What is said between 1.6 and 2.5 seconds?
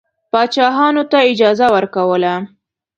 ورکوله.